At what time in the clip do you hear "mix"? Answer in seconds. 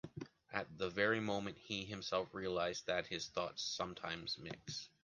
4.39-4.89